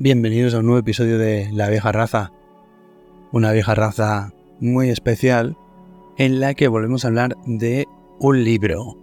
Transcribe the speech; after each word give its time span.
Bienvenidos 0.00 0.54
a 0.54 0.60
un 0.60 0.66
nuevo 0.66 0.78
episodio 0.78 1.18
de 1.18 1.50
La 1.50 1.68
vieja 1.68 1.90
raza. 1.90 2.30
Una 3.32 3.50
vieja 3.50 3.74
raza 3.74 4.32
muy 4.60 4.90
especial 4.90 5.56
en 6.18 6.38
la 6.38 6.54
que 6.54 6.68
volvemos 6.68 7.04
a 7.04 7.08
hablar 7.08 7.36
de 7.46 7.84
un 8.20 8.44
libro. 8.44 8.96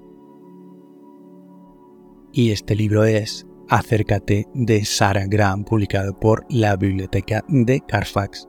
Y 2.32 2.52
este 2.52 2.76
libro 2.76 3.04
es 3.04 3.46
Acércate 3.68 4.48
de 4.54 4.86
Sarah 4.86 5.28
Graham, 5.28 5.66
publicado 5.66 6.18
por 6.18 6.46
la 6.48 6.78
Biblioteca 6.78 7.44
de 7.50 7.82
Carfax, 7.86 8.48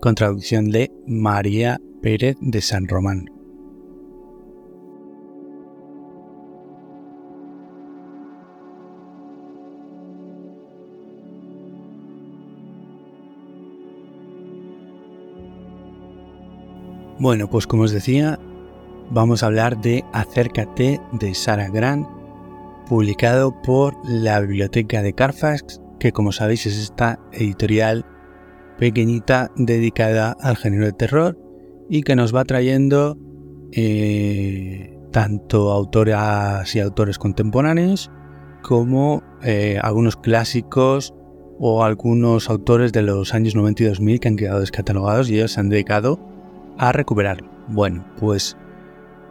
con 0.00 0.14
traducción 0.14 0.70
de 0.70 0.88
María 1.08 1.80
Pérez 2.00 2.36
de 2.40 2.60
San 2.60 2.86
Román. 2.86 3.41
Bueno, 17.22 17.48
pues 17.48 17.68
como 17.68 17.84
os 17.84 17.92
decía, 17.92 18.40
vamos 19.08 19.44
a 19.44 19.46
hablar 19.46 19.80
de 19.80 20.04
Acércate 20.12 21.00
de 21.12 21.34
Sarah 21.36 21.68
Grant, 21.68 22.04
publicado 22.88 23.54
por 23.62 23.94
la 24.04 24.40
Biblioteca 24.40 25.02
de 25.02 25.12
Carfax, 25.12 25.80
que 26.00 26.10
como 26.10 26.32
sabéis 26.32 26.66
es 26.66 26.76
esta 26.76 27.20
editorial 27.30 28.04
pequeñita 28.76 29.52
dedicada 29.54 30.36
al 30.40 30.56
género 30.56 30.84
de 30.84 30.94
terror 30.94 31.38
y 31.88 32.02
que 32.02 32.16
nos 32.16 32.34
va 32.34 32.44
trayendo 32.44 33.16
eh, 33.70 34.98
tanto 35.12 35.70
autoras 35.70 36.74
y 36.74 36.80
autores 36.80 37.20
contemporáneos 37.20 38.10
como 38.62 39.22
eh, 39.44 39.78
algunos 39.80 40.16
clásicos 40.16 41.14
o 41.60 41.84
algunos 41.84 42.50
autores 42.50 42.92
de 42.92 43.02
los 43.02 43.32
años 43.32 43.54
90 43.54 43.84
y 43.84 43.86
2000 43.86 44.18
que 44.18 44.26
han 44.26 44.36
quedado 44.36 44.58
descatalogados 44.58 45.30
y 45.30 45.36
ellos 45.36 45.52
se 45.52 45.60
han 45.60 45.68
dedicado 45.68 46.31
a 46.82 46.90
recuperarlo. 46.90 47.48
Bueno, 47.68 48.04
pues 48.18 48.56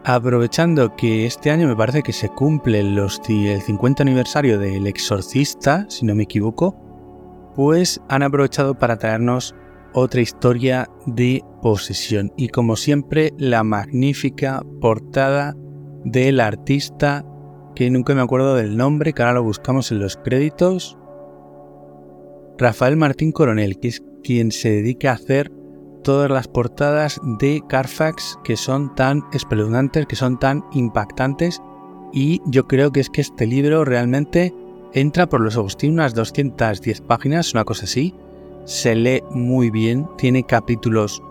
aprovechando 0.05 0.95
que 0.95 1.25
este 1.25 1.51
año 1.51 1.67
me 1.67 1.75
parece 1.75 2.01
que 2.01 2.13
se 2.13 2.29
cumple 2.29 2.81
los, 2.81 3.21
el 3.27 3.61
50 3.61 4.03
aniversario 4.03 4.57
del 4.57 4.87
Exorcista, 4.87 5.85
si 5.89 6.05
no 6.05 6.15
me 6.15 6.23
equivoco, 6.23 6.77
pues 7.53 7.99
han 8.07 8.23
aprovechado 8.23 8.73
para 8.75 8.97
traernos 8.97 9.53
otra 9.93 10.21
historia 10.21 10.89
de 11.05 11.43
posesión 11.61 12.31
y 12.37 12.47
como 12.47 12.77
siempre 12.77 13.33
la 13.37 13.65
magnífica 13.65 14.63
portada 14.79 15.53
del 16.05 16.39
artista 16.39 17.25
que 17.75 17.89
nunca 17.89 18.15
me 18.15 18.21
acuerdo 18.21 18.55
del 18.55 18.77
nombre, 18.77 19.11
que 19.11 19.23
ahora 19.23 19.35
lo 19.35 19.43
buscamos 19.43 19.91
en 19.91 19.99
los 19.99 20.15
créditos, 20.15 20.97
Rafael 22.57 22.95
Martín 22.95 23.33
Coronel, 23.33 23.77
que 23.77 23.89
es 23.89 24.01
quien 24.23 24.53
se 24.53 24.69
dedica 24.69 25.11
a 25.11 25.15
hacer 25.15 25.51
todas 26.03 26.29
las 26.29 26.47
portadas 26.47 27.19
de 27.39 27.61
Carfax 27.67 28.39
que 28.43 28.57
son 28.57 28.93
tan 28.95 29.23
espeluznantes, 29.33 30.05
que 30.05 30.15
son 30.15 30.39
tan 30.39 30.63
impactantes 30.73 31.61
y 32.13 32.41
yo 32.45 32.67
creo 32.67 32.91
que 32.91 32.99
es 32.99 33.09
que 33.09 33.21
este 33.21 33.45
libro 33.45 33.85
realmente 33.85 34.53
entra 34.93 35.27
por 35.27 35.41
los 35.41 35.57
ojos. 35.57 35.77
Tiene 35.77 35.95
unas 35.95 36.13
210 36.13 37.01
páginas, 37.01 37.53
una 37.53 37.63
cosa 37.63 37.85
así. 37.85 38.13
Se 38.65 38.95
lee 38.95 39.23
muy 39.31 39.69
bien, 39.71 40.07
tiene 40.17 40.43
capítulos 40.43 41.21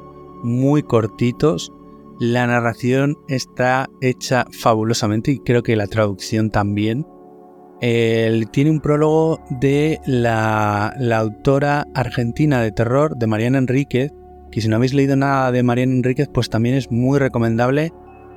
muy 0.43 0.83
cortitos. 0.83 1.73
La 2.19 2.47
narración 2.47 3.17
está 3.29 3.89
hecha 4.01 4.47
fabulosamente 4.51 5.33
y 5.33 5.39
creo 5.41 5.63
que 5.63 5.77
la 5.77 5.87
traducción 5.87 6.51
también. 6.51 7.07
tiene 7.81 8.71
un 8.71 8.81
prólogo 8.81 9.41
de 9.51 10.01
la, 10.07 10.95
la 10.99 11.19
autora 11.19 11.87
argentina 11.95 12.61
de 12.61 12.73
terror, 12.73 13.17
de 13.17 13.27
Mariana 13.27 13.59
Enríquez, 13.59 14.13
que 14.51 14.61
si 14.61 14.69
no 14.69 14.77
habéis 14.77 14.95
leído 14.95 15.17
nada 15.17 15.53
de 15.53 15.63
Mariana 15.63 15.93
Enríquez, 15.93 16.29
pues 16.29 16.51
también 16.51 16.75
es 16.75 16.91
muy 16.91 17.19
recomendable 17.19 17.93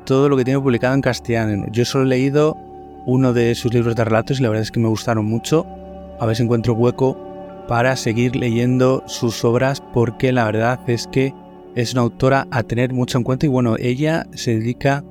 todo 0.05 0.29
lo 0.29 0.37
que 0.37 0.43
tiene 0.43 0.59
publicado 0.59 0.93
en 0.93 1.01
castellano. 1.01 1.65
Yo 1.71 1.85
solo 1.85 2.05
he 2.05 2.07
leído 2.07 2.57
uno 3.05 3.33
de 3.33 3.55
sus 3.55 3.73
libros 3.73 3.95
de 3.95 4.05
relatos 4.05 4.39
y 4.39 4.43
la 4.43 4.49
verdad 4.49 4.63
es 4.63 4.71
que 4.71 4.79
me 4.79 4.87
gustaron 4.87 5.25
mucho. 5.25 5.65
A 6.19 6.25
ver 6.25 6.35
si 6.35 6.43
encuentro 6.43 6.73
hueco 6.73 7.17
para 7.67 7.95
seguir 7.95 8.35
leyendo 8.35 9.03
sus 9.07 9.43
obras 9.43 9.81
porque 9.93 10.31
la 10.31 10.45
verdad 10.45 10.79
es 10.87 11.07
que 11.07 11.33
es 11.75 11.93
una 11.93 12.03
autora 12.03 12.47
a 12.51 12.63
tener 12.63 12.93
mucho 12.93 13.17
en 13.17 13.23
cuenta 13.23 13.45
y 13.45 13.49
bueno, 13.49 13.75
ella 13.79 14.27
se 14.33 14.59
dedica 14.59 15.03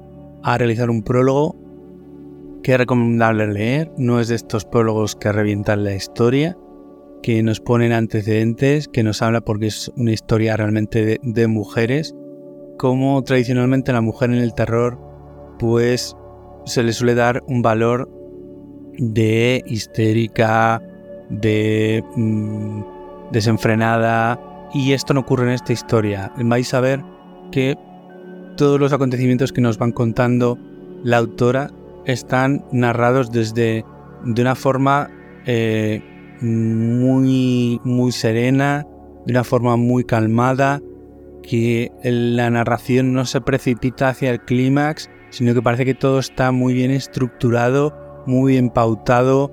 a 0.42 0.58
realizar 0.58 0.90
un 0.90 1.02
prólogo 1.02 1.56
que 2.62 2.72
es 2.72 2.78
recomendable 2.78 3.48
leer, 3.48 3.92
no 3.96 4.20
es 4.20 4.28
de 4.28 4.36
estos 4.36 4.64
prólogos 4.64 5.16
que 5.16 5.32
revientan 5.32 5.82
la 5.82 5.94
historia, 5.94 6.56
que 7.22 7.42
nos 7.42 7.60
ponen 7.60 7.92
antecedentes, 7.92 8.88
que 8.88 9.02
nos 9.02 9.22
habla 9.22 9.40
porque 9.40 9.68
es 9.68 9.90
una 9.96 10.12
historia 10.12 10.56
realmente 10.56 11.20
de, 11.22 11.46
mujeres, 11.46 12.14
como 12.78 13.22
tradicionalmente 13.22 13.92
la 13.92 14.00
mujer 14.00 14.30
en 14.30 14.38
el 14.38 14.54
terror, 14.54 14.98
pues 15.58 16.16
se 16.66 16.82
le 16.82 16.92
suele 16.92 17.14
dar 17.14 17.42
un 17.46 17.62
valor 17.62 18.10
de 18.98 19.62
histérica, 19.66 20.82
de 21.30 22.04
mm, 22.16 22.82
desenfrenada, 23.30 24.40
y 24.74 24.92
esto 24.92 25.14
no 25.14 25.20
ocurre 25.20 25.44
en 25.44 25.52
esta 25.52 25.72
historia. 25.72 26.32
Vais 26.36 26.74
a 26.74 26.80
ver 26.80 27.04
que 27.50 27.76
todos 28.56 28.80
los 28.80 28.92
acontecimientos 28.92 29.52
que 29.52 29.60
nos 29.60 29.78
van 29.78 29.92
contando 29.92 30.58
la 31.04 31.18
autora 31.18 31.70
están 32.04 32.64
narrados 32.72 33.30
desde 33.30 33.84
de 34.24 34.42
una 34.42 34.54
forma 34.54 35.10
eh, 35.46 36.02
muy, 36.42 37.80
muy 37.84 38.12
serena, 38.12 38.86
de 39.26 39.32
una 39.32 39.44
forma 39.44 39.76
muy 39.76 40.04
calmada, 40.04 40.80
que 41.42 41.90
la 42.02 42.50
narración 42.50 43.12
no 43.12 43.24
se 43.24 43.40
precipita 43.40 44.08
hacia 44.08 44.30
el 44.30 44.40
clímax, 44.40 45.10
sino 45.30 45.54
que 45.54 45.62
parece 45.62 45.84
que 45.84 45.94
todo 45.94 46.18
está 46.18 46.52
muy 46.52 46.74
bien 46.74 46.90
estructurado, 46.90 47.94
muy 48.26 48.52
bien 48.52 48.70
pautado, 48.70 49.50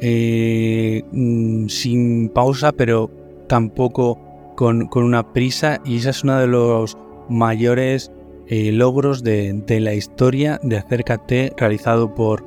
eh, 0.00 1.02
mm, 1.12 1.68
sin 1.68 2.28
pausa, 2.28 2.72
pero 2.72 3.10
tampoco 3.48 4.18
con, 4.56 4.88
una 4.92 5.32
prisa, 5.32 5.80
y 5.84 5.98
ese 5.98 6.10
es 6.10 6.24
uno 6.24 6.38
de 6.38 6.46
los 6.46 6.96
mayores 7.28 8.10
eh, 8.48 8.72
logros 8.72 9.22
de, 9.22 9.62
la 9.80 9.94
historia 9.94 10.58
de 10.62 10.78
Acércate, 10.78 11.52
realizado 11.56 12.14
por, 12.14 12.44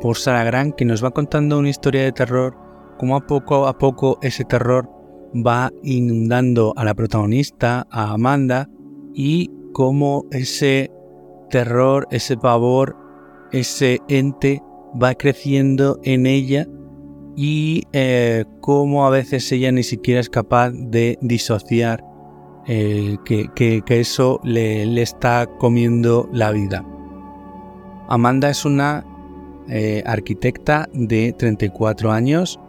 por 0.00 0.16
Sarah 0.16 0.70
que 0.72 0.84
nos 0.84 1.04
va 1.04 1.10
contando 1.10 1.58
una 1.58 1.68
historia 1.68 2.02
de 2.02 2.12
terror 2.12 2.61
cómo 3.02 3.16
a 3.16 3.26
poco 3.26 3.66
a 3.66 3.76
poco 3.78 4.20
ese 4.22 4.44
terror 4.44 4.88
va 5.34 5.72
inundando 5.82 6.72
a 6.76 6.84
la 6.84 6.94
protagonista, 6.94 7.84
a 7.90 8.12
Amanda, 8.12 8.68
y 9.12 9.50
cómo 9.72 10.26
ese 10.30 10.88
terror, 11.50 12.06
ese 12.12 12.36
pavor, 12.36 12.96
ese 13.50 13.98
ente 14.06 14.62
va 15.02 15.16
creciendo 15.16 15.98
en 16.04 16.26
ella 16.26 16.68
y 17.34 17.82
eh, 17.92 18.44
cómo 18.60 19.04
a 19.04 19.10
veces 19.10 19.50
ella 19.50 19.72
ni 19.72 19.82
siquiera 19.82 20.20
es 20.20 20.30
capaz 20.30 20.70
de 20.70 21.18
disociar 21.22 22.04
eh, 22.68 23.16
que, 23.24 23.82
eso 23.88 24.38
le, 24.44 25.02
está 25.02 25.48
comiendo 25.58 26.28
la 26.32 26.52
vida. 26.52 26.86
Amanda 28.08 28.48
es 28.48 28.64
una 28.64 29.04
eh, 29.68 30.04
arquitecta 30.06 30.88
de 30.92 31.32
34 31.32 32.12
años 32.12 32.60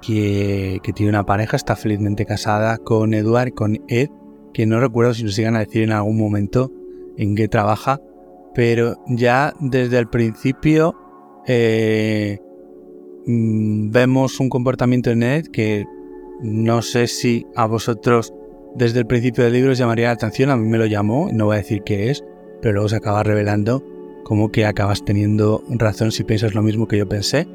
que, 0.00 0.80
tiene 0.94 1.10
una 1.10 1.26
pareja, 1.26 1.56
está 1.56 1.76
felizmente 1.76 2.26
casada 2.26 2.78
con 2.78 3.14
Edward, 3.14 3.52
con 3.52 3.78
Ed, 3.88 4.08
que 4.52 4.66
no 4.66 4.80
recuerdo 4.80 5.14
si 5.14 5.24
nos 5.24 5.34
sigan 5.34 5.56
a 5.56 5.60
decir 5.60 5.82
en 5.82 5.92
algún 5.92 6.18
momento 6.18 6.72
en 7.16 7.34
qué 7.34 7.48
trabaja, 7.48 8.00
pero 8.54 8.96
ya 9.06 9.54
desde 9.60 9.98
el 9.98 10.08
principio 10.08 10.94
eh, 11.46 12.38
mm, 13.26 13.90
vemos 13.90 14.40
un 14.40 14.48
comportamiento 14.48 15.10
en 15.10 15.22
Ed 15.22 15.46
que 15.46 15.84
no 16.40 16.82
sé 16.82 17.06
si 17.06 17.46
a 17.56 17.66
vosotros 17.66 18.32
desde 18.74 19.00
el 19.00 19.06
principio 19.06 19.44
del 19.44 19.54
libro 19.54 19.72
os 19.72 19.78
llamaría 19.78 20.06
la 20.06 20.12
atención, 20.12 20.50
a 20.50 20.56
mí 20.56 20.68
me 20.68 20.78
lo 20.78 20.86
llamó, 20.86 21.28
no 21.32 21.46
voy 21.46 21.54
a 21.54 21.58
decir 21.58 21.82
qué 21.84 22.10
es, 22.10 22.24
pero 22.60 22.74
luego 22.74 22.88
se 22.88 22.96
acaba 22.96 23.22
revelando 23.22 23.84
como 24.24 24.50
que 24.50 24.66
acabas 24.66 25.04
teniendo 25.04 25.64
razón 25.68 26.12
si 26.12 26.22
piensas 26.22 26.54
lo 26.54 26.62
mismo 26.62 26.86
que 26.86 26.98
yo 26.98 27.08
pensé 27.08 27.48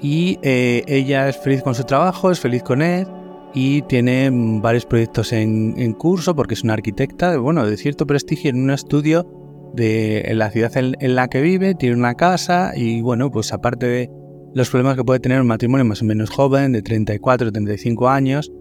y 0.00 0.38
eh, 0.42 0.82
ella 0.86 1.28
es 1.28 1.36
feliz 1.38 1.62
con 1.62 1.74
su 1.74 1.84
trabajo, 1.84 2.30
es 2.30 2.40
feliz 2.40 2.62
con 2.62 2.82
él 2.82 3.06
y 3.54 3.82
tiene 3.82 4.30
varios 4.32 4.86
proyectos 4.86 5.32
en, 5.32 5.92
curso 5.94 6.36
porque 6.36 6.54
es 6.54 6.62
una 6.62 6.74
arquitecta 6.74 7.30
de, 7.30 7.38
bueno, 7.38 7.66
de 7.66 7.76
cierto 7.76 8.06
prestigio 8.06 8.50
en 8.50 8.62
un 8.62 8.70
estudio 8.70 9.26
de 9.74 10.20
en 10.20 10.38
la 10.38 10.50
ciudad 10.50 10.72
en, 10.76 11.14
la 11.14 11.28
que 11.28 11.40
vive, 11.40 11.74
tiene 11.74 11.96
una 11.96 12.14
casa 12.14 12.72
y 12.76 13.00
bueno, 13.00 13.30
pues 13.30 13.52
aparte 13.52 13.86
de 13.86 14.10
los 14.54 14.70
problemas 14.70 14.96
que 14.96 15.04
puede 15.04 15.20
tener 15.20 15.40
un 15.40 15.46
matrimonio 15.46 15.84
más 15.84 16.02
o 16.02 16.04
menos 16.04 16.30
joven, 16.30 16.72
de 16.72 16.82
34 16.82 17.48
o 17.48 17.52
35 17.52 18.08
años, 18.08 18.52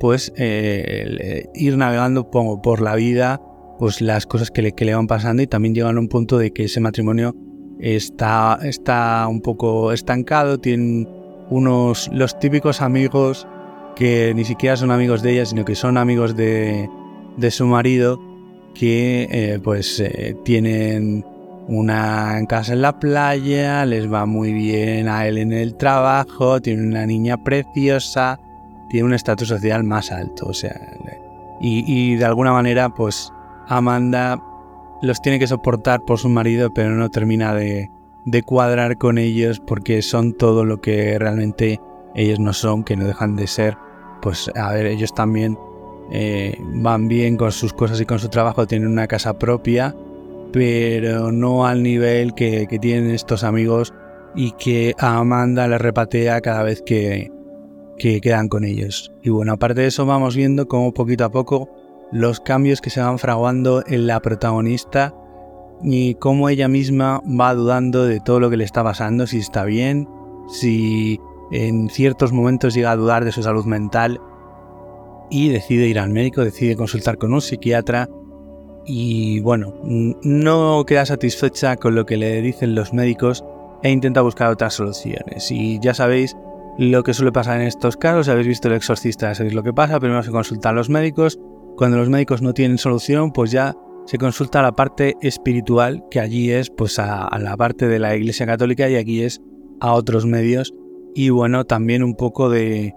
pues 0.00 0.32
eh, 0.36 1.46
ir 1.54 1.76
navegando 1.76 2.30
pongo, 2.30 2.60
por 2.62 2.80
la 2.80 2.94
vida, 2.94 3.40
pues 3.78 4.00
las 4.00 4.26
cosas 4.26 4.50
que 4.50 4.62
le, 4.62 4.72
que 4.72 4.84
le 4.84 4.94
van 4.94 5.06
pasando 5.06 5.42
y 5.42 5.46
también 5.46 5.74
llegan 5.74 5.96
a 5.96 6.00
un 6.00 6.08
punto 6.08 6.38
de 6.38 6.52
que 6.52 6.64
ese 6.64 6.80
matrimonio 6.80 7.34
está, 7.80 8.58
está 8.62 9.26
un 9.28 9.40
poco 9.40 9.92
estancado, 9.92 10.58
tienen 10.58 11.08
unos, 11.50 12.08
los 12.12 12.38
típicos 12.38 12.80
amigos 12.80 13.46
que 13.94 14.32
ni 14.34 14.44
siquiera 14.44 14.76
son 14.76 14.90
amigos 14.90 15.22
de 15.22 15.32
ella, 15.32 15.46
sino 15.46 15.64
que 15.64 15.74
son 15.74 15.96
amigos 15.96 16.36
de, 16.36 16.88
de 17.36 17.50
su 17.50 17.66
marido, 17.66 18.20
que 18.74 19.26
eh, 19.30 19.58
pues 19.62 20.00
eh, 20.00 20.36
tienen 20.44 21.24
una 21.68 22.38
casa 22.48 22.74
en 22.74 22.82
la 22.82 22.98
playa, 22.98 23.84
les 23.86 24.12
va 24.12 24.26
muy 24.26 24.52
bien 24.52 25.08
a 25.08 25.26
él 25.26 25.38
en 25.38 25.52
el 25.52 25.76
trabajo, 25.76 26.60
tiene 26.60 26.86
una 26.86 27.06
niña 27.06 27.42
preciosa, 27.42 28.38
tiene 28.88 29.06
un 29.06 29.14
estatus 29.14 29.48
social 29.48 29.82
más 29.82 30.12
alto, 30.12 30.46
o 30.46 30.54
sea, 30.54 30.78
y, 31.60 32.14
de 32.16 32.24
alguna 32.24 32.52
manera 32.52 32.90
pues 32.90 33.32
Amanda 33.66 34.40
los 35.02 35.20
tiene 35.20 35.38
que 35.38 35.46
soportar 35.46 36.00
por 36.06 36.18
su 36.18 36.28
marido, 36.28 36.72
pero 36.72 36.90
no 36.90 37.10
termina 37.10 37.54
de, 37.54 37.88
de 38.26 38.42
cuadrar 38.42 38.98
con 38.98 39.18
ellos 39.18 39.60
porque 39.60 40.02
son 40.02 40.32
todo 40.32 40.64
lo 40.64 40.80
que 40.80 41.18
realmente 41.18 41.80
ellos 42.14 42.40
no 42.40 42.52
son, 42.52 42.82
que 42.82 42.96
no 42.96 43.06
dejan 43.06 43.36
de 43.36 43.46
ser. 43.46 43.76
Pues 44.20 44.50
a 44.54 44.72
ver, 44.72 44.86
ellos 44.86 45.14
también 45.14 45.56
eh, 46.10 46.58
van 46.60 47.08
bien 47.08 47.36
con 47.36 47.52
sus 47.52 47.72
cosas 47.72 48.00
y 48.00 48.06
con 48.06 48.18
su 48.18 48.28
trabajo, 48.28 48.66
tienen 48.66 48.88
una 48.88 49.06
casa 49.06 49.38
propia, 49.38 49.94
pero 50.52 51.30
no 51.30 51.66
al 51.66 51.82
nivel 51.82 52.34
que, 52.34 52.66
tienen 52.80 53.10
estos 53.10 53.44
amigos 53.44 53.94
y 54.34 54.52
que 54.52 54.94
Amanda 54.98 55.68
le 55.68 55.78
repatea 55.78 56.40
cada 56.40 56.62
vez 56.62 56.82
que, 56.82 57.30
que 57.98 58.20
quedan 58.20 58.48
con 58.48 58.64
ellos. 58.64 59.12
Y 59.22 59.30
bueno, 59.30 59.52
aparte 59.52 59.82
de 59.82 59.88
eso 59.88 60.04
vamos 60.04 60.34
viendo 60.34 60.66
cómo 60.66 60.92
poquito 60.92 61.24
a 61.24 61.30
poco 61.30 61.70
los 62.16 62.40
cambios 62.40 62.80
que 62.80 62.90
se 62.90 63.00
van 63.00 63.18
fraguando 63.18 63.82
en 63.86 64.06
la 64.06 64.20
protagonista 64.20 65.14
y 65.82 66.14
cómo 66.14 66.48
ella 66.48 66.68
misma 66.68 67.20
va 67.28 67.54
dudando 67.54 68.04
de 68.04 68.20
todo 68.20 68.40
lo 68.40 68.50
que 68.50 68.56
le 68.56 68.64
está 68.64 68.82
pasando, 68.82 69.26
si 69.26 69.38
está 69.38 69.64
bien, 69.64 70.08
si 70.48 71.20
en 71.52 71.88
ciertos 71.90 72.32
momentos 72.32 72.74
llega 72.74 72.90
a 72.90 72.96
dudar 72.96 73.24
de 73.24 73.32
su 73.32 73.42
salud 73.42 73.66
mental 73.66 74.20
y 75.30 75.48
decide 75.50 75.86
ir 75.86 75.98
al 75.98 76.10
médico, 76.10 76.42
decide 76.42 76.76
consultar 76.76 77.18
con 77.18 77.34
un 77.34 77.40
psiquiatra 77.40 78.08
y 78.86 79.40
bueno, 79.40 79.74
no 79.82 80.84
queda 80.86 81.04
satisfecha 81.04 81.76
con 81.76 81.94
lo 81.94 82.06
que 82.06 82.16
le 82.16 82.40
dicen 82.40 82.74
los 82.74 82.92
médicos 82.92 83.44
e 83.82 83.90
intenta 83.90 84.22
buscar 84.22 84.50
otras 84.50 84.74
soluciones. 84.74 85.50
Y 85.50 85.80
ya 85.80 85.92
sabéis 85.92 86.36
lo 86.78 87.02
que 87.02 87.12
suele 87.12 87.32
pasar 87.32 87.60
en 87.60 87.66
estos 87.66 87.96
casos, 87.96 88.26
si 88.26 88.32
habéis 88.32 88.46
visto 88.46 88.68
el 88.68 88.74
exorcista, 88.74 89.34
sabéis 89.34 89.54
lo 89.54 89.62
que 89.62 89.72
pasa, 89.72 89.98
primero 89.98 90.22
se 90.22 90.30
consultan 90.30 90.76
los 90.76 90.88
médicos, 90.88 91.38
cuando 91.76 91.98
los 91.98 92.08
médicos 92.08 92.42
no 92.42 92.54
tienen 92.54 92.78
solución, 92.78 93.32
pues 93.32 93.50
ya 93.50 93.74
se 94.06 94.18
consulta 94.18 94.62
la 94.62 94.72
parte 94.72 95.16
espiritual, 95.20 96.04
que 96.10 96.20
allí 96.20 96.50
es 96.50 96.70
pues 96.70 96.98
a, 96.98 97.28
la 97.38 97.56
parte 97.56 97.88
de 97.88 97.98
la 97.98 98.16
Iglesia 98.16 98.46
Católica 98.46 98.88
y 98.88 98.96
aquí 98.96 99.22
es 99.22 99.40
a 99.80 99.92
otros 99.92 100.26
medios. 100.26 100.72
Y 101.14 101.30
bueno, 101.30 101.64
también 101.64 102.02
un 102.02 102.14
poco 102.14 102.48
de... 102.48 102.94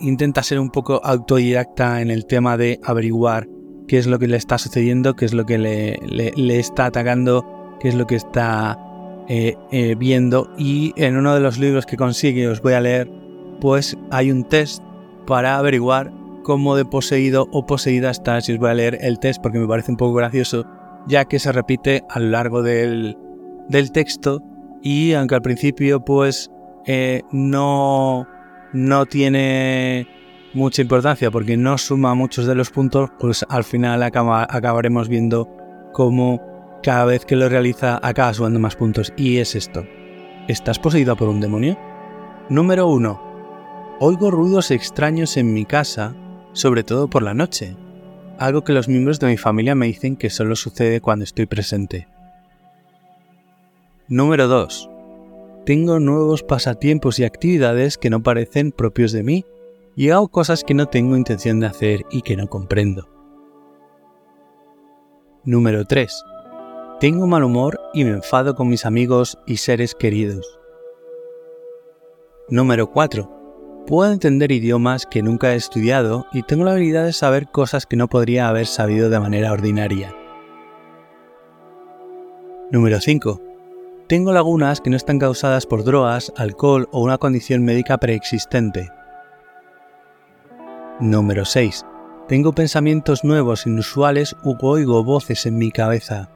intenta 0.00 0.42
ser 0.42 0.58
un 0.60 0.70
poco 0.70 1.00
autodidacta 1.04 2.00
en 2.00 2.10
el 2.10 2.26
tema 2.26 2.56
de 2.56 2.80
averiguar 2.82 3.48
qué 3.86 3.98
es 3.98 4.06
lo 4.06 4.18
que 4.18 4.28
le 4.28 4.36
está 4.36 4.58
sucediendo, 4.58 5.14
qué 5.14 5.26
es 5.26 5.34
lo 5.34 5.44
que 5.44 5.58
le, 5.58 6.58
está 6.58 6.86
atacando, 6.86 7.76
qué 7.80 7.88
es 7.88 7.94
lo 7.94 8.06
que 8.06 8.16
está 8.16 8.78
eh, 9.28 9.56
eh, 9.70 9.94
viendo. 9.96 10.50
Y 10.56 10.94
en 10.96 11.16
uno 11.16 11.34
de 11.34 11.40
los 11.40 11.58
libros 11.58 11.86
que 11.86 11.96
consigue, 11.96 12.48
os 12.48 12.62
voy 12.62 12.72
a 12.72 12.80
leer, 12.80 13.10
pues 13.60 13.96
hay 14.10 14.30
un 14.30 14.44
test 14.44 14.82
para 15.26 15.58
averiguar 15.58 16.21
cómo 16.42 16.76
de 16.76 16.84
poseído 16.84 17.48
o 17.52 17.66
poseída 17.66 18.10
está. 18.10 18.40
Si 18.40 18.52
os 18.52 18.58
voy 18.58 18.70
a 18.70 18.74
leer 18.74 18.98
el 19.00 19.18
test 19.18 19.42
porque 19.42 19.58
me 19.58 19.66
parece 19.66 19.90
un 19.90 19.96
poco 19.96 20.14
gracioso, 20.14 20.66
ya 21.06 21.24
que 21.24 21.38
se 21.38 21.52
repite 21.52 22.04
a 22.08 22.18
lo 22.18 22.30
largo 22.30 22.62
del, 22.62 23.16
del 23.68 23.92
texto 23.92 24.42
y 24.82 25.12
aunque 25.12 25.34
al 25.34 25.42
principio 25.42 26.04
pues 26.04 26.50
eh, 26.86 27.22
no, 27.30 28.26
no 28.72 29.06
tiene 29.06 30.06
mucha 30.54 30.82
importancia 30.82 31.30
porque 31.30 31.56
no 31.56 31.78
suma 31.78 32.14
muchos 32.14 32.46
de 32.46 32.54
los 32.54 32.70
puntos, 32.70 33.10
pues 33.18 33.44
al 33.48 33.64
final 33.64 34.02
acabaremos 34.02 35.08
viendo 35.08 35.48
cómo 35.92 36.40
cada 36.82 37.04
vez 37.04 37.24
que 37.24 37.36
lo 37.36 37.48
realiza 37.48 38.00
acaba 38.02 38.34
sumando 38.34 38.58
más 38.58 38.76
puntos. 38.76 39.12
Y 39.16 39.38
es 39.38 39.54
esto. 39.54 39.84
¿Estás 40.48 40.78
poseído 40.78 41.16
por 41.16 41.28
un 41.28 41.40
demonio? 41.40 41.78
Número 42.48 42.88
1. 42.88 43.32
Oigo 44.00 44.30
ruidos 44.30 44.72
extraños 44.72 45.36
en 45.36 45.54
mi 45.54 45.64
casa, 45.64 46.16
sobre 46.52 46.84
todo 46.84 47.08
por 47.08 47.22
la 47.22 47.34
noche. 47.34 47.76
Algo 48.38 48.64
que 48.64 48.72
los 48.72 48.88
miembros 48.88 49.20
de 49.20 49.28
mi 49.28 49.36
familia 49.36 49.74
me 49.74 49.86
dicen 49.86 50.16
que 50.16 50.30
solo 50.30 50.56
sucede 50.56 51.00
cuando 51.00 51.24
estoy 51.24 51.46
presente. 51.46 52.08
Número 54.08 54.48
2. 54.48 54.90
Tengo 55.64 56.00
nuevos 56.00 56.42
pasatiempos 56.42 57.18
y 57.18 57.24
actividades 57.24 57.98
que 57.98 58.10
no 58.10 58.22
parecen 58.22 58.72
propios 58.72 59.12
de 59.12 59.22
mí 59.22 59.44
y 59.94 60.10
hago 60.10 60.28
cosas 60.28 60.64
que 60.64 60.74
no 60.74 60.86
tengo 60.86 61.16
intención 61.16 61.60
de 61.60 61.66
hacer 61.66 62.04
y 62.10 62.22
que 62.22 62.36
no 62.36 62.48
comprendo. 62.48 63.08
Número 65.44 65.84
3. 65.84 66.24
Tengo 67.00 67.26
mal 67.26 67.44
humor 67.44 67.80
y 67.94 68.04
me 68.04 68.10
enfado 68.10 68.54
con 68.54 68.68
mis 68.68 68.86
amigos 68.86 69.38
y 69.46 69.56
seres 69.56 69.94
queridos. 69.94 70.58
Número 72.48 72.90
4. 72.90 73.41
Puedo 73.86 74.12
entender 74.12 74.52
idiomas 74.52 75.06
que 75.06 75.22
nunca 75.22 75.52
he 75.52 75.56
estudiado 75.56 76.26
y 76.32 76.44
tengo 76.44 76.64
la 76.64 76.70
habilidad 76.72 77.04
de 77.04 77.12
saber 77.12 77.48
cosas 77.48 77.84
que 77.84 77.96
no 77.96 78.08
podría 78.08 78.48
haber 78.48 78.66
sabido 78.66 79.10
de 79.10 79.18
manera 79.18 79.52
ordinaria. 79.52 80.14
Número 82.70 83.00
5. 83.00 83.40
Tengo 84.06 84.32
lagunas 84.32 84.80
que 84.80 84.88
no 84.88 84.96
están 84.96 85.18
causadas 85.18 85.66
por 85.66 85.82
drogas, 85.82 86.32
alcohol 86.36 86.88
o 86.92 87.02
una 87.02 87.18
condición 87.18 87.64
médica 87.64 87.98
preexistente. 87.98 88.88
Número 91.00 91.44
6. 91.44 91.84
Tengo 92.28 92.52
pensamientos 92.52 93.24
nuevos, 93.24 93.66
inusuales 93.66 94.36
u 94.44 94.56
oigo 94.60 95.02
voces 95.02 95.44
en 95.44 95.58
mi 95.58 95.72
cabeza. 95.72 96.30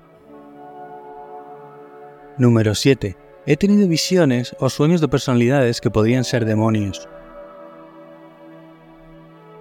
Número 2.38 2.74
7. 2.74 3.16
He 3.46 3.56
tenido 3.56 3.86
visiones 3.86 4.56
o 4.58 4.68
sueños 4.68 5.00
de 5.00 5.06
personalidades 5.08 5.80
que 5.80 5.92
podrían 5.92 6.24
ser 6.24 6.44
demonios. 6.44 7.08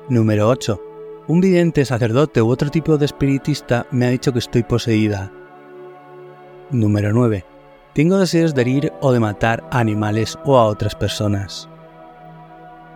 Número 0.10 0.48
8. 0.50 0.82
Un 1.28 1.42
vidente, 1.42 1.84
sacerdote 1.84 2.42
u 2.42 2.50
otro 2.50 2.70
tipo 2.70 2.98
de 2.98 3.06
espiritista 3.06 3.88
me 3.90 4.06
ha 4.06 4.10
dicho 4.10 4.32
que 4.32 4.40
estoy 4.40 4.62
poseída. 4.62 5.32
Número 6.70 7.12
9. 7.12 7.44
Tengo 7.94 8.20
deseos 8.20 8.54
de 8.54 8.62
herir 8.62 8.94
o 9.02 9.12
de 9.12 9.20
matar 9.20 9.68
a 9.72 9.80
animales 9.80 10.38
o 10.46 10.58
a 10.58 10.66
otras 10.66 10.94
personas. 10.94 11.68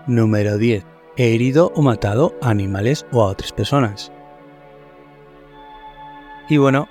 Número 0.05 0.57
10 0.57 0.85
he 1.19 1.35
herido 1.35 1.73
o 1.75 1.81
matado 1.81 2.33
a 2.41 2.49
animales 2.49 3.05
o 3.11 3.23
a 3.23 3.27
otras 3.27 3.51
personas. 3.51 4.11
Y 6.47 6.57
bueno, 6.57 6.87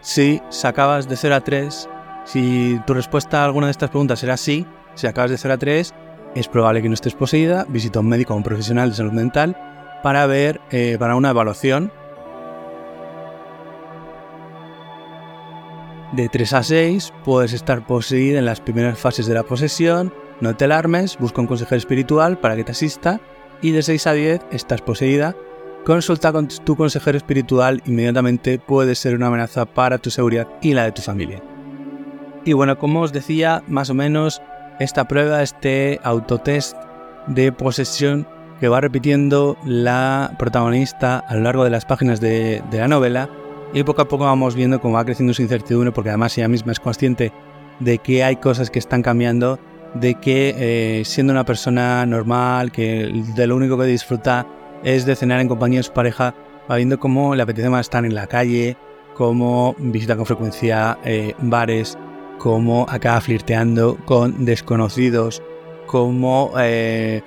si 0.00 0.42
sacabas 0.48 1.08
de 1.08 1.16
0 1.16 1.34
a 1.36 1.40
3, 1.42 1.88
si 2.24 2.80
tu 2.86 2.94
respuesta 2.94 3.42
a 3.42 3.44
alguna 3.44 3.66
de 3.66 3.72
estas 3.72 3.90
preguntas 3.90 4.22
era 4.24 4.36
sí, 4.36 4.66
si 4.94 5.06
acabas 5.06 5.30
de 5.30 5.38
0 5.38 5.54
a 5.54 5.58
3, 5.58 5.94
es 6.34 6.48
probable 6.48 6.82
que 6.82 6.88
no 6.88 6.94
estés 6.94 7.14
poseída, 7.14 7.66
visita 7.68 7.98
a 7.98 8.02
un 8.02 8.08
médico 8.08 8.34
o 8.34 8.36
un 8.36 8.42
profesional 8.42 8.90
de 8.90 8.96
salud 8.96 9.12
mental 9.12 9.56
para 10.02 10.26
ver, 10.26 10.60
eh, 10.70 10.96
para 10.98 11.16
una 11.16 11.30
evaluación. 11.30 11.92
De 16.12 16.28
3 16.28 16.52
a 16.54 16.62
6 16.62 17.12
puedes 17.24 17.52
estar 17.52 17.86
poseída 17.86 18.38
en 18.38 18.46
las 18.46 18.60
primeras 18.60 18.98
fases 18.98 19.26
de 19.26 19.34
la 19.34 19.42
posesión, 19.42 20.12
no 20.40 20.56
te 20.56 20.64
alarmes, 20.64 21.18
busca 21.18 21.40
un 21.40 21.46
consejero 21.46 21.76
espiritual 21.76 22.38
para 22.38 22.56
que 22.56 22.64
te 22.64 22.72
asista. 22.72 23.20
Y 23.60 23.72
de 23.72 23.82
6 23.82 24.06
a 24.06 24.12
10 24.12 24.40
estás 24.52 24.82
poseída, 24.82 25.34
consulta 25.84 26.32
con 26.32 26.46
tu 26.46 26.76
consejero 26.76 27.18
espiritual, 27.18 27.82
inmediatamente 27.86 28.60
puede 28.60 28.94
ser 28.94 29.16
una 29.16 29.26
amenaza 29.26 29.66
para 29.66 29.98
tu 29.98 30.10
seguridad 30.10 30.46
y 30.62 30.74
la 30.74 30.84
de 30.84 30.92
tu 30.92 31.02
familia. 31.02 31.42
Y 32.44 32.52
bueno, 32.52 32.78
como 32.78 33.00
os 33.00 33.12
decía, 33.12 33.64
más 33.66 33.90
o 33.90 33.94
menos 33.94 34.40
esta 34.78 35.06
prueba, 35.06 35.42
este 35.42 36.00
autotest 36.02 36.76
de 37.26 37.52
posesión 37.52 38.26
que 38.60 38.68
va 38.68 38.80
repitiendo 38.80 39.56
la 39.64 40.34
protagonista 40.38 41.18
a 41.18 41.34
lo 41.34 41.42
largo 41.42 41.64
de 41.64 41.70
las 41.70 41.84
páginas 41.84 42.20
de, 42.20 42.62
la 42.72 42.88
novela. 42.88 43.28
Y 43.74 43.82
poco 43.82 44.02
a 44.02 44.08
poco 44.08 44.24
vamos 44.24 44.54
viendo 44.54 44.80
cómo 44.80 44.94
va 44.94 45.04
creciendo 45.04 45.34
su 45.34 45.42
incertidumbre 45.42 45.92
porque 45.92 46.10
además 46.10 46.36
ella 46.38 46.48
misma 46.48 46.72
es 46.72 46.80
consciente 46.80 47.32
de 47.80 47.98
que 47.98 48.24
hay 48.24 48.36
cosas 48.36 48.70
que 48.70 48.78
están 48.78 49.02
cambiando 49.02 49.58
de 49.94 50.14
que 50.14 50.54
eh, 50.56 51.04
siendo 51.04 51.32
una 51.32 51.44
persona 51.44 52.04
normal, 52.06 52.72
que 52.72 53.10
de 53.34 53.46
lo 53.46 53.56
único 53.56 53.78
que 53.78 53.84
disfruta 53.84 54.46
es 54.84 55.06
de 55.06 55.16
cenar 55.16 55.40
en 55.40 55.48
compañía 55.48 55.80
de 55.80 55.84
su 55.84 55.92
pareja, 55.92 56.34
va 56.70 56.76
viendo 56.76 56.98
cómo 56.98 57.34
le 57.34 57.42
apetece 57.42 57.68
más 57.70 57.86
estar 57.86 58.04
en 58.04 58.14
la 58.14 58.26
calle, 58.26 58.76
cómo 59.14 59.74
visita 59.78 60.16
con 60.16 60.26
frecuencia 60.26 60.98
eh, 61.04 61.34
bares, 61.40 61.98
cómo 62.38 62.86
acaba 62.88 63.20
flirteando 63.20 63.96
con 64.04 64.44
desconocidos, 64.44 65.42
cómo 65.86 66.52
eh, 66.58 67.22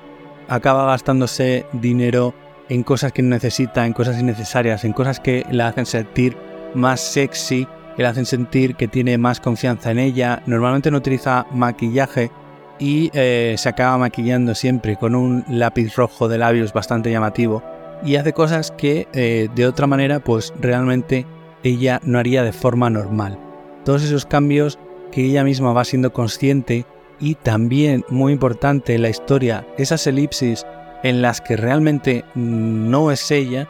acaba 0.48 0.86
gastándose 0.88 1.66
dinero 1.74 2.34
en 2.70 2.84
cosas 2.84 3.12
que 3.12 3.22
no 3.22 3.30
necesita, 3.30 3.86
en 3.86 3.94
cosas 3.94 4.20
innecesarias, 4.20 4.86
en 4.86 4.94
cosas 4.94 5.20
que 5.20 5.46
la 5.52 5.68
hacen 5.68 5.86
sentir 5.86 6.38
más 6.74 7.02
sexy, 7.02 7.68
que 7.96 8.04
la 8.04 8.10
hacen 8.10 8.26
sentir 8.26 8.76
que 8.76 8.88
tiene 8.88 9.18
más 9.18 9.40
confianza 9.40 9.92
en 9.92 10.00
ella. 10.00 10.42
Normalmente 10.46 10.90
no 10.90 10.98
utiliza 10.98 11.46
maquillaje 11.52 12.32
y 12.80 13.12
eh, 13.14 13.56
se 13.58 13.70
acaba 13.70 13.98
maquillando 13.98 14.56
siempre 14.56 14.96
con 14.96 15.16
un 15.16 15.44
lápiz 15.50 15.96
rojo 15.96 16.28
de 16.28 16.38
labios 16.38 16.74
bastante 16.74 17.12
llamativo 17.12 17.62
y 18.04 18.16
hace 18.16 18.34
cosas 18.34 18.72
que 18.72 19.08
eh, 19.14 19.50
de 19.54 19.68
otra 19.68 19.88
manera 19.88 20.20
pues 20.20 20.54
realmente 20.60 21.26
ella 21.64 22.00
no 22.04 22.20
haría 22.20 22.44
de 22.44 22.54
forma 22.54 22.90
normal. 22.90 23.38
Todos 23.86 24.04
esos 24.04 24.26
cambios 24.26 24.80
que 25.12 25.26
ella 25.26 25.44
misma 25.44 25.74
va 25.74 25.86
siendo 25.86 26.14
consciente 26.14 26.86
y 27.20 27.36
también 27.36 28.04
muy 28.10 28.34
importante 28.34 28.96
en 28.96 29.04
la 29.04 29.10
historia, 29.10 29.68
esas 29.78 30.08
elipsis 30.08 30.66
en 31.04 31.22
las 31.22 31.42
que 31.42 31.58
realmente 31.58 32.26
no 32.36 33.12
es 33.12 33.30
ella, 33.32 33.68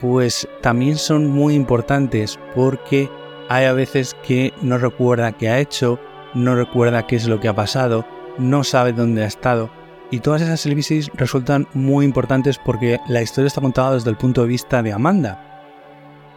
pues 0.00 0.48
también 0.60 0.96
son 0.96 1.28
muy 1.28 1.54
importantes 1.54 2.38
porque 2.54 3.08
hay 3.48 3.66
a 3.66 3.72
veces 3.72 4.16
que 4.26 4.52
no 4.62 4.78
recuerda 4.78 5.32
qué 5.32 5.48
ha 5.48 5.60
hecho, 5.60 5.98
no 6.34 6.54
recuerda 6.54 7.06
qué 7.06 7.16
es 7.16 7.26
lo 7.26 7.40
que 7.40 7.48
ha 7.48 7.54
pasado, 7.54 8.04
no 8.38 8.64
sabe 8.64 8.92
dónde 8.92 9.24
ha 9.24 9.26
estado. 9.26 9.70
Y 10.10 10.20
todas 10.20 10.42
esas 10.42 10.64
elipsis 10.66 11.10
resultan 11.14 11.68
muy 11.72 12.04
importantes 12.04 12.58
porque 12.58 12.98
la 13.08 13.22
historia 13.22 13.48
está 13.48 13.60
contada 13.60 13.94
desde 13.94 14.10
el 14.10 14.16
punto 14.16 14.42
de 14.42 14.48
vista 14.48 14.82
de 14.82 14.92
Amanda, 14.92 15.62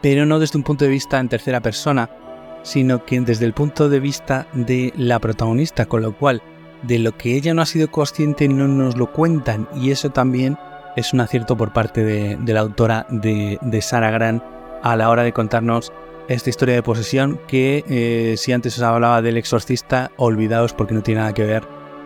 pero 0.00 0.26
no 0.26 0.38
desde 0.38 0.58
un 0.58 0.64
punto 0.64 0.84
de 0.84 0.90
vista 0.90 1.18
en 1.18 1.28
tercera 1.28 1.60
persona, 1.60 2.08
sino 2.64 3.04
que 3.04 3.20
desde 3.20 3.44
el 3.44 3.52
punto 3.52 3.88
de 3.88 4.00
vista 4.00 4.48
de 4.52 4.92
la 4.96 5.20
protagonista, 5.20 5.86
con 5.86 6.02
lo 6.02 6.16
cual 6.16 6.42
de 6.82 6.98
lo 6.98 7.16
que 7.16 7.36
ella 7.36 7.54
no 7.54 7.62
ha 7.62 7.66
sido 7.66 7.90
consciente 7.90 8.48
no 8.48 8.66
nos 8.66 8.96
lo 8.96 9.12
cuentan. 9.12 9.68
Y 9.76 9.92
eso 9.92 10.10
también 10.10 10.58
es 10.96 11.12
un 11.12 11.20
acierto 11.20 11.56
por 11.56 11.72
parte 11.72 12.02
de, 12.02 12.52
la 12.52 12.60
autora 12.60 13.06
de, 13.10 13.58
de 13.62 13.82
Sara 13.82 14.10
Gran 14.10 14.42
a 14.82 14.96
la 14.96 15.08
hora 15.10 15.22
de 15.22 15.32
contarnos 15.32 15.92
esta 16.28 16.50
historia 16.50 16.74
de 16.74 16.82
posesión 16.82 17.38
que 17.46 17.84
eh, 17.88 18.36
si 18.38 18.52
antes 18.52 18.76
os 18.78 18.82
hablaba 18.82 19.22
del 19.22 19.36
exorcista, 19.36 20.10
olvidaos 20.16 20.72
porque 20.72 20.94
no 20.94 21.02
tiene 21.02 21.20
nada 21.20 21.34
que 21.34 21.44
ver 21.44 21.64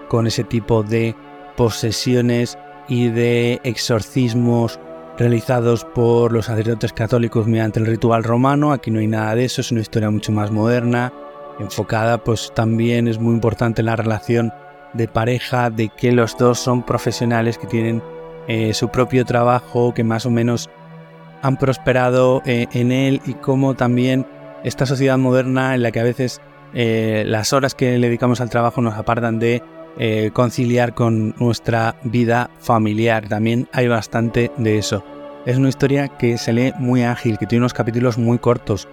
con 0.08 0.26
ese 0.26 0.44
tipo 0.44 0.82
de 0.82 1.14
posesiones 1.56 2.58
y 2.88 3.08
de 3.08 3.60
exorcismos 3.64 4.80
realizados 5.18 5.84
por 5.84 6.32
los 6.32 6.46
sacerdotes 6.46 6.92
católicos 6.92 7.46
mediante 7.46 7.80
el 7.80 7.86
ritual 7.86 8.22
romano. 8.22 8.72
Aquí 8.72 8.90
no 8.90 9.00
hay 9.00 9.08
nada 9.08 9.34
de 9.34 9.44
eso, 9.44 9.60
es 9.60 9.72
una 9.72 9.80
historia 9.80 10.10
mucho 10.10 10.32
más 10.32 10.50
moderna, 10.50 11.12
enfocada 11.58 12.22
pues 12.22 12.52
también 12.54 13.08
es 13.08 13.18
muy 13.18 13.34
importante 13.34 13.82
la 13.82 13.96
relación 13.96 14.52
de 14.94 15.08
pareja, 15.08 15.70
de 15.70 15.88
que 15.88 16.12
los 16.12 16.38
dos 16.38 16.58
son 16.58 16.84
profesionales 16.84 17.58
que 17.58 17.66
tienen 17.66 18.02
eh, 18.46 18.72
su 18.72 18.88
propio 18.88 19.24
trabajo, 19.24 19.92
que 19.92 20.04
más 20.04 20.24
o 20.24 20.30
menos 20.30 20.70
han 21.42 21.56
prosperado 21.56 22.40
eh, 22.46 22.66
en 22.72 22.92
él 22.92 23.20
y 23.26 23.34
cómo 23.34 23.74
también 23.74 24.26
esta 24.64 24.86
sociedad 24.86 25.18
moderna 25.18 25.74
en 25.74 25.82
la 25.82 25.90
que 25.90 26.00
a 26.00 26.04
veces 26.04 26.40
eh, 26.74 27.24
las 27.26 27.52
horas 27.52 27.74
que 27.74 27.98
le 27.98 28.06
dedicamos 28.06 28.40
al 28.40 28.50
trabajo 28.50 28.80
nos 28.80 28.94
apartan 28.94 29.38
de 29.38 29.62
eh, 29.98 30.30
conciliar 30.32 30.94
con 30.94 31.34
nuestra 31.38 31.96
vida 32.04 32.50
familiar. 32.58 33.28
También 33.28 33.68
hay 33.72 33.88
bastante 33.88 34.50
de 34.56 34.78
eso. 34.78 35.04
Es 35.46 35.56
una 35.56 35.68
historia 35.68 36.08
que 36.08 36.38
se 36.38 36.52
lee 36.52 36.72
muy 36.78 37.02
ágil, 37.02 37.38
que 37.38 37.46
tiene 37.46 37.62
unos 37.62 37.74
capítulos 37.74 38.18
muy 38.18 38.38
cortos, 38.38 38.88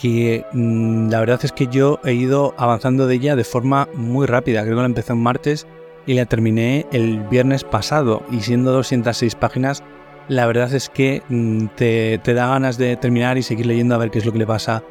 que 0.00 0.44
mm, 0.52 1.10
la 1.10 1.20
verdad 1.20 1.40
es 1.42 1.52
que 1.52 1.66
yo 1.66 2.00
he 2.04 2.12
ido 2.12 2.54
avanzando 2.58 3.06
de 3.06 3.14
ella 3.14 3.36
de 3.36 3.44
forma 3.44 3.88
muy 3.94 4.26
rápida. 4.26 4.62
Creo 4.62 4.76
que 4.76 4.82
la 4.82 4.86
empecé 4.86 5.12
un 5.12 5.22
martes 5.22 5.66
y 6.06 6.14
la 6.14 6.26
terminé 6.26 6.86
el 6.92 7.20
viernes 7.20 7.64
pasado 7.64 8.22
y 8.30 8.40
siendo 8.40 8.72
206 8.72 9.34
páginas 9.34 9.82
la 10.28 10.46
verdad 10.46 10.72
es 10.74 10.88
que 10.88 11.22
mm, 11.28 11.66
te, 11.76 12.18
da 12.18 12.48
ganas 12.48 12.78
de 12.78 12.96
terminar 12.96 13.38
y 13.38 13.42
seguir 13.42 13.66
leyendo 13.66 13.94
a 13.94 13.98
ver 13.98 14.10
qué 14.10 14.18
es 14.18 14.26
lo 14.26 14.32
que 14.32 14.38
le 14.38 14.46
pasa 14.46 14.82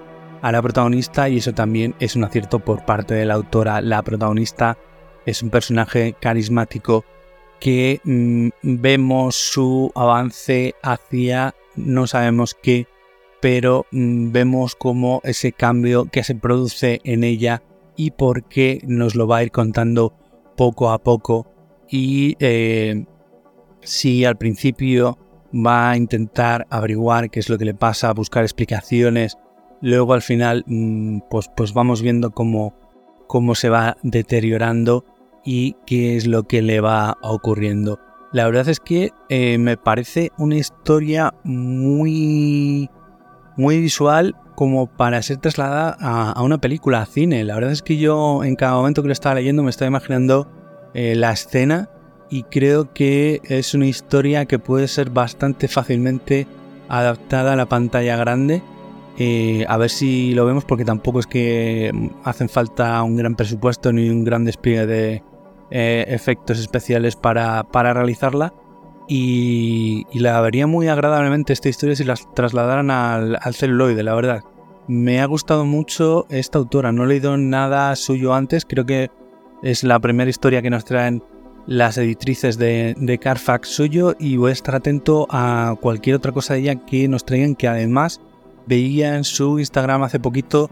a 0.42 0.52
la 0.52 0.62
protagonista 0.62 1.28
y 1.28 1.38
eso 1.38 1.54
también 1.54 1.96
es 2.00 2.16
un 2.16 2.24
acierto 2.24 2.60
por 2.60 2.86
parte 2.86 3.16
de 3.16 3.26
la 3.26 3.34
autora. 3.34 3.82
La 3.82 4.02
protagonista 4.02 4.78
es 5.26 5.42
un 5.42 5.50
personaje 5.50 6.16
carismático 6.20 7.06
que 7.60 8.00
mm, 8.04 8.50
vemos 8.62 9.36
su 9.36 9.92
avance 9.96 10.76
hacia 10.84 11.56
no 11.76 12.08
sabemos 12.08 12.56
qué, 12.62 12.88
pero 13.42 13.86
mm, 13.92 14.32
vemos 14.32 14.76
como 14.76 15.22
ese 15.24 15.52
cambio 15.52 16.06
que 16.06 16.24
se 16.24 16.36
produce 16.36 17.02
en 17.04 17.24
ella 17.24 17.64
y 17.96 18.12
por 18.12 18.44
qué 18.44 18.82
nos 18.86 19.16
lo 19.16 19.28
va 19.28 19.38
a 19.38 19.44
ir 19.44 19.52
contando 19.52 20.14
poco 20.58 20.90
a 20.90 21.02
poco. 21.02 21.48
Y 21.90 22.36
eh, 22.40 23.06
si 23.82 24.26
al 24.26 24.38
principio 24.38 25.18
va 25.54 25.92
a 25.92 25.98
intentar 25.98 26.66
averiguar 26.70 27.30
qué 27.30 27.40
es 27.40 27.50
lo 27.50 27.58
que 27.58 27.66
le 27.66 27.74
pasa, 27.74 28.14
buscar 28.14 28.44
explicaciones. 28.44 29.38
Luego 29.82 30.14
al 30.14 30.22
final 30.22 30.64
mm, 30.66 31.20
pues, 31.30 31.50
pues 31.56 31.74
vamos 31.74 32.02
viendo 32.02 32.32
cómo, 32.32 32.76
cómo 33.28 33.56
se 33.56 33.70
va 33.70 33.98
deteriorando 34.04 35.06
y 35.46 35.76
qué 35.86 36.18
es 36.18 36.28
lo 36.28 36.44
que 36.44 36.62
le 36.62 36.82
va 36.82 37.18
ocurriendo. 37.22 38.00
La 38.34 38.46
verdad 38.46 38.68
es 38.68 38.82
que 38.82 39.14
eh, 39.30 39.58
me 39.58 39.78
parece 39.78 40.32
una 40.38 40.56
historia 40.56 41.34
muy, 41.44 42.90
muy 43.56 43.80
visual 43.80 44.36
como 44.56 44.88
para 44.88 45.22
ser 45.22 45.38
trasladada 45.38 45.96
a, 46.00 46.42
una 46.42 46.58
película, 46.58 47.02
a 47.02 47.06
cine. 47.06 47.44
La 47.44 47.56
verdad 47.56 47.72
es 47.72 47.82
que 47.82 47.98
yo 47.98 48.44
en 48.44 48.56
cada 48.56 48.74
momento 48.74 49.02
que 49.02 49.08
lo 49.08 49.14
estaba 49.14 49.36
leyendo 49.36 49.64
me 49.64 49.70
estaba 49.70 49.88
imaginando 49.88 50.50
eh, 50.94 51.16
la 51.16 51.32
escena 51.32 51.90
y 52.30 52.44
creo 52.44 52.94
que 52.94 53.42
es 53.46 53.74
una 53.74 53.86
historia 53.86 54.46
que 54.46 54.60
puede 54.60 54.88
ser 54.88 55.12
bastante 55.12 55.68
fácilmente 55.68 56.48
adaptada 56.90 57.54
a 57.54 57.56
la 57.56 57.68
pantalla 57.68 58.18
grande. 58.18 58.62
Eh, 59.18 59.66
a 59.70 59.78
ver 59.78 59.90
si 59.90 60.34
lo 60.34 60.46
vemos 60.46 60.66
porque 60.66 60.84
tampoco 60.84 61.20
es 61.20 61.28
que 61.28 61.92
hacen 62.26 62.50
falta 62.50 63.02
un 63.04 63.16
gran 63.16 63.36
presupuesto 63.36 63.94
ni 63.94 64.10
un 64.10 64.26
gran 64.26 64.44
despliegue 64.44 64.86
de 64.86 65.24
eh, 65.72 66.06
efectos 66.08 66.60
especiales 66.60 67.16
para, 67.16 67.64
realizarla. 67.72 68.54
Y, 69.08 70.06
la 70.14 70.42
vería 70.42 70.68
muy 70.68 70.88
agradablemente 70.88 71.54
esta 71.54 71.70
historia 71.70 71.96
si 71.96 72.04
las 72.04 72.34
trasladaran 72.34 72.92
al, 72.92 73.38
al 73.42 73.54
celuloide, 73.54 74.04
la 74.04 74.16
verdad. 74.16 74.44
Me 74.88 75.22
ha 75.22 75.26
gustado 75.26 75.66
mucho 75.66 76.26
esta 76.30 76.60
autora, 76.60 76.92
no 76.92 77.04
he 77.04 77.08
leído 77.08 77.38
nada 77.38 77.96
suyo 77.96 78.34
antes, 78.34 78.66
creo 78.66 78.86
que 78.86 79.10
es 79.64 79.84
la 79.84 80.00
primera 80.00 80.30
historia 80.30 80.62
que 80.62 80.70
nos 80.70 80.86
traen 80.86 81.24
las 81.68 81.98
editrices 81.98 82.58
de, 82.58 83.20
Carfax 83.22 83.70
suyo 83.70 84.16
y 84.20 84.38
voy 84.38 84.52
a 84.52 84.54
estar 84.54 84.76
atento 84.76 85.28
a 85.30 85.76
cualquier 85.82 86.16
otra 86.16 86.32
cosa 86.32 86.54
de 86.54 86.62
ella 86.62 86.86
que 86.86 87.08
nos 87.08 87.26
traigan 87.26 87.56
que 87.56 87.68
además 87.68 88.22
veía 88.68 89.16
en 89.16 89.24
su 89.24 89.60
Instagram 89.60 90.04
hace 90.04 90.20
poquito 90.20 90.70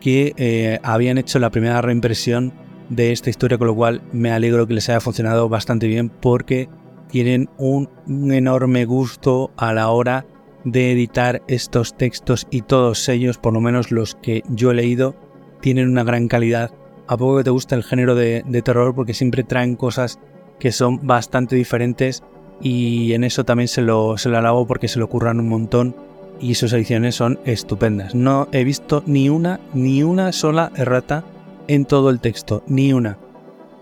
que 0.00 0.34
eh, 0.36 0.80
habían 0.82 1.18
hecho 1.18 1.38
la 1.38 1.50
primera 1.50 1.80
reimpresión 1.80 2.52
de 2.88 3.12
esta 3.12 3.30
historia 3.30 3.58
con 3.58 3.66
lo 3.66 3.74
cual 3.74 4.02
me 4.12 4.32
alegro 4.32 4.66
que 4.66 4.74
les 4.74 4.88
haya 4.88 5.00
funcionado 5.00 5.48
bastante 5.48 5.86
bien 5.86 6.08
porque 6.08 6.68
tienen 7.08 7.48
un, 7.58 7.88
enorme 8.32 8.84
gusto 8.84 9.50
a 9.56 9.72
la 9.72 9.90
hora 9.90 10.26
de 10.64 10.92
editar 10.92 11.42
estos 11.48 11.96
textos 11.96 12.46
y 12.50 12.62
todos 12.62 13.08
ellos, 13.08 13.38
por 13.38 13.52
lo 13.52 13.60
menos 13.60 13.90
los 13.90 14.14
que 14.14 14.42
yo 14.48 14.70
he 14.70 14.74
leído, 14.74 15.14
tienen 15.60 15.88
una 15.88 16.04
gran 16.04 16.28
calidad. 16.28 16.70
A 17.08 17.16
poco 17.16 17.38
que 17.38 17.44
te 17.44 17.50
gusta 17.50 17.74
el 17.74 17.82
género 17.82 18.14
de, 18.14 18.44
de 18.46 18.62
terror 18.62 18.94
porque 18.94 19.12
siempre 19.12 19.42
traen 19.42 19.76
cosas 19.76 20.18
que 20.58 20.72
son 20.72 21.06
bastante 21.06 21.56
diferentes 21.56 22.22
y 22.62 23.12
en 23.12 23.24
eso 23.24 23.44
también 23.44 23.68
se 23.68 23.82
lo, 23.82 24.16
se 24.16 24.28
lo 24.28 24.38
alabo 24.38 24.66
porque 24.66 24.88
se 24.88 24.98
lo 24.98 25.08
curran 25.08 25.40
un 25.40 25.48
montón 25.48 25.96
y 26.40 26.54
sus 26.54 26.72
ediciones 26.72 27.14
son 27.14 27.38
estupendas. 27.44 28.14
No 28.14 28.48
he 28.52 28.64
visto 28.64 29.02
ni 29.06 29.28
una, 29.28 29.60
ni 29.74 30.02
una 30.02 30.32
sola 30.32 30.72
errata 30.76 31.24
en 31.72 31.86
todo 31.86 32.10
el 32.10 32.20
texto, 32.20 32.62
ni 32.66 32.92
una. 32.92 33.16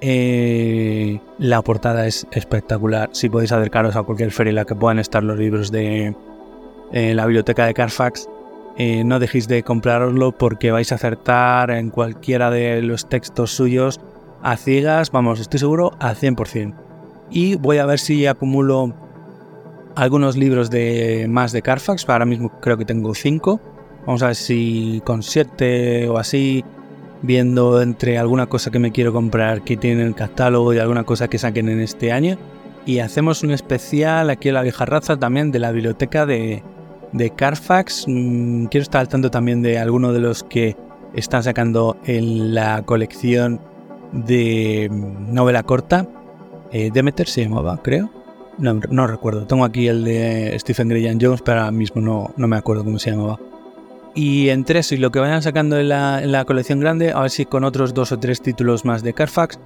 Eh, 0.01 1.21
la 1.39 1.61
portada 1.63 2.07
es 2.07 2.25
espectacular. 2.31 3.11
Si 3.13 3.29
podéis 3.29 3.51
acercaros 3.51 3.97
a 3.97 4.05
cualquier 4.05 4.31
feria 4.31 4.51
en 4.51 4.57
la 4.57 4.65
que 4.65 4.77
puedan 4.77 5.01
estar 5.01 5.25
los 5.25 5.37
libros 5.37 5.73
de 5.73 6.15
eh, 6.93 7.15
la 7.15 7.27
biblioteca 7.27 7.67
de 7.67 7.75
Carfax, 7.75 8.29
eh, 8.77 9.03
no 9.03 9.19
dejéis 9.19 9.49
de 9.49 9.65
compraroslo 9.65 10.31
porque 10.31 10.71
vais 10.71 10.93
a 10.93 10.95
acertar 10.95 11.73
en 11.73 11.91
cualquiera 11.91 12.51
de 12.51 12.81
los 12.81 13.09
textos 13.09 13.51
suyos 13.51 14.01
a 14.41 14.57
ciegas, 14.57 15.11
vamos, 15.11 15.41
estoy 15.41 15.59
seguro 15.59 15.91
al 15.99 16.15
100%. 16.15 16.73
Y 17.29 17.57
voy 17.57 17.79
a 17.79 17.87
ver 17.87 17.99
si 17.99 18.25
acumulo 18.27 18.95
algunos 19.97 20.37
libros 20.37 20.71
de 20.71 21.27
más 21.29 21.51
de 21.51 21.61
Carfax, 21.61 22.09
ahora 22.09 22.25
mismo 22.25 22.53
creo 22.61 22.79
que 22.79 22.85
tengo 22.85 23.15
5. 23.15 23.61
Vamos 24.07 24.23
a 24.23 24.29
ver 24.29 24.37
si 24.37 25.03
con 25.05 25.25
7 25.25 26.09
o 26.09 26.19
así, 26.19 26.65
viendo 27.23 27.83
entre 27.83 28.19
alguna 28.19 28.47
cosa 28.47 28.71
que 28.71 28.79
me 28.79 28.93
quiero 28.93 29.13
comprar 29.13 29.63
que 29.63 29.77
tiene 29.77 30.05
el 30.05 30.15
catálogo 30.15 30.73
y 30.73 30.79
alguna 30.79 31.05
cosa 31.05 31.29
que 31.29 31.39
saquen 31.39 31.69
en 31.69 31.81
este 31.81 32.13
año. 32.13 32.39
Y 32.87 33.01
hacemos 33.01 33.43
un 33.43 33.51
especial 33.51 34.31
aquí 34.31 34.49
en 34.49 34.55
la 34.55 34.63
vieja 34.63 34.85
raza 34.87 35.19
también 35.19 35.51
de 35.51 35.59
la 35.59 35.71
biblioteca 35.71 36.27
de, 36.27 36.63
de 37.13 37.31
Carfax. 37.31 38.05
Mm, 38.07 38.67
quiero 38.67 38.83
estar 38.83 39.01
al 39.01 39.09
tanto 39.09 39.31
también 39.31 39.63
de 39.63 39.79
alguno 39.79 40.13
de 40.13 40.21
los 40.21 40.43
que 40.45 40.77
están 41.15 41.43
sacando 41.43 41.97
en 42.05 42.55
la 42.55 42.83
colección 42.83 43.61
de 44.13 44.89
novela 44.91 45.63
corta. 45.63 46.07
Eh, 46.73 46.91
Demeter 46.93 47.29
se 47.29 47.43
llamaba, 47.43 47.81
creo. 47.83 48.11
No, 48.59 49.07
recuerdo. 49.07 49.47
Tengo 49.47 49.65
aquí 49.65 49.89
el 49.89 50.05
de 50.05 50.55
Stephen 50.59 50.89
Graham 50.89 51.19
Jones, 51.21 51.41
pero 51.43 51.61
ahora 51.61 51.73
mismo 51.73 52.03
no, 52.03 52.31
no 52.37 52.47
me 52.47 52.57
acuerdo 52.57 52.85
cómo 52.85 52.99
se 52.99 53.11
llamaba. 53.11 53.39
Y 54.15 54.49
entre 54.49 54.81
eso 54.81 54.95
y 54.95 54.99
lo 54.99 55.11
que 55.11 55.21
vayan 55.21 55.43
sacando 55.43 55.79
en 55.79 55.89
la, 55.89 56.45
colección 56.47 56.81
grande, 56.81 57.13
a 57.13 57.21
ver 57.21 57.31
si 57.31 57.47
con 57.47 57.65
otros 57.65 57.95
dos 57.95 58.13
o 58.13 58.19
tres 58.19 58.43
títulos 58.43 58.85
más 58.85 59.03
de 59.03 59.13
Carfax, 59.13 59.59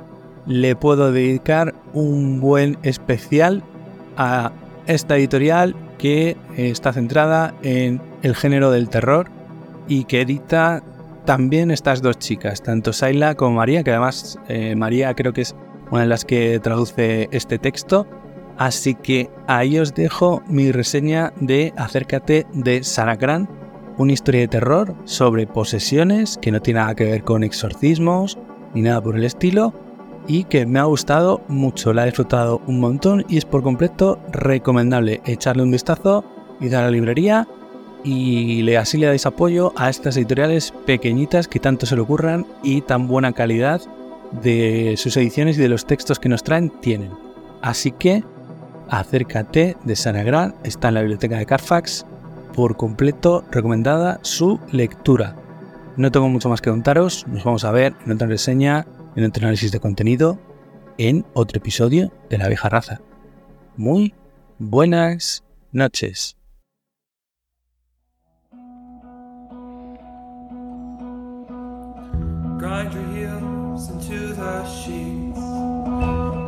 le 0.47 0.77
puedo 0.77 1.13
dedicar 1.13 1.75
un 1.95 2.41
buen 2.41 2.79
especial 2.83 3.63
a 4.17 4.53
esta 4.87 5.17
editorial 5.17 5.75
que 5.97 6.37
está 6.57 6.93
centrada 6.93 7.55
en 7.63 8.03
el 8.23 8.35
género 8.35 8.71
del 8.71 8.91
terror 8.91 9.31
y 9.89 10.05
que 10.05 10.21
edita 10.21 10.83
también 11.25 11.71
estas 11.71 12.03
dos 12.03 12.19
chicas, 12.19 12.63
tanto 12.63 12.93
Saila 12.93 13.35
como 13.35 13.57
María, 13.57 13.83
que 13.83 13.91
además 13.91 14.39
eh, 14.49 14.77
María 14.77 15.15
creo 15.15 15.33
que 15.33 15.41
es 15.41 15.55
una 15.91 16.03
de 16.03 16.09
las 16.09 16.25
que 16.25 16.61
traduce 16.61 17.29
este 17.33 17.59
texto. 17.59 18.07
Así 18.57 18.95
que 18.95 19.31
ahí 19.47 19.79
os 19.79 19.95
dejo 19.95 20.43
mi 20.47 20.71
reseña 20.71 21.33
de 21.41 21.73
Acércate 21.77 22.47
de 22.53 22.85
Sarah 22.85 23.17
Grant, 23.17 23.49
una 23.99 24.13
historia 24.13 24.43
de 24.43 24.49
terror 24.49 24.95
sobre 25.05 25.47
posesiones 25.47 26.39
que 26.39 26.51
no 26.51 26.61
tiene 26.61 26.81
nada 26.81 26.95
que 26.95 27.05
ver 27.05 27.25
con 27.25 27.45
exorcismos 27.45 28.39
ni 28.75 28.83
nada 28.83 29.03
por 29.03 29.17
el 29.17 29.25
estilo 29.25 29.73
y 30.27 30.45
que 30.45 30.67
me 30.67 30.79
ha 30.79 30.85
gustado 30.85 31.43
mucho, 31.49 31.93
la 31.93 32.03
he 32.03 32.07
disfrutado 32.07 32.63
un 32.67 32.81
montón 32.81 33.25
y 33.29 33.37
es 33.37 33.45
por 33.45 33.63
completo 33.63 34.19
recomendable 34.33 35.21
echarle 35.27 35.63
un 35.63 35.71
vistazo, 35.71 36.25
ir 36.61 36.75
a 36.77 36.83
la 36.83 36.91
librería 36.91 37.47
y 38.03 38.75
así 38.75 38.99
le 38.99 39.07
dais 39.07 39.27
apoyo 39.27 39.73
a 39.77 39.89
estas 39.89 40.17
editoriales 40.17 40.73
pequeñitas 40.85 41.49
que 41.49 41.59
tanto 41.61 41.87
se 41.87 41.97
le 41.97 42.03
ocurran 42.03 42.47
y 42.63 42.83
tan 42.83 43.09
buena 43.09 43.33
calidad 43.33 43.81
de 44.43 44.95
sus 44.97 45.17
ediciones 45.17 45.57
y 45.59 45.63
de 45.63 45.69
los 45.69 45.87
textos 45.87 46.19
que 46.19 46.29
nos 46.29 46.43
traen 46.43 46.71
tienen. 46.81 47.13
Así 47.63 47.93
que 47.93 48.25
acércate 48.89 49.77
de 49.85 49.97
Sanagrán, 49.97 50.55
está 50.65 50.89
en 50.89 50.95
la 50.95 51.01
biblioteca 51.01 51.39
de 51.39 51.47
Carfax, 51.47 52.05
por 52.55 52.77
completo 52.77 53.45
recomendada 53.51 54.21
su 54.23 54.61
lectura. 54.71 55.37
No 55.97 56.11
tengo 56.11 56.29
mucho 56.29 56.49
más 56.49 56.61
que 56.61 56.71
contaros, 56.71 57.27
nos 57.27 57.45
vamos 57.45 57.65
a 57.65 57.71
ver 57.71 57.95
en 58.05 58.13
otra 58.13 58.27
reseña, 58.27 58.87
en 59.17 59.25
otro 59.25 59.43
análisis 59.43 59.73
de 59.73 59.81
contenido, 59.81 60.39
en 60.99 61.25
otro 61.35 61.59
episodio 61.59 62.13
de 62.31 62.39
La 62.39 62.49
Vieja 62.49 62.69
Raza. 62.69 63.01
Muy 63.77 64.15
buenas 64.59 65.45
noches. 65.73 66.37
grind 72.65 72.95
your 72.95 73.03
heels 73.13 73.91
into 73.91 74.33
the 74.33 74.65
sheets, 74.65 75.39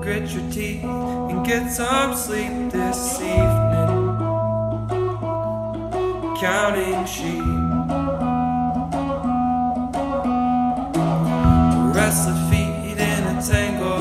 grit 0.02 0.26
your 0.30 0.50
teeth, 0.50 0.82
and 0.82 1.44
get 1.44 1.70
some 1.70 2.16
sleep 2.16 2.72
this 2.72 3.20
evening. 3.20 3.65
counting 6.40 7.06
sheep. 7.06 7.42
Restless 11.94 12.50
feet 12.50 12.98
in 12.98 13.24
a 13.24 13.42
tangle. 13.42 13.95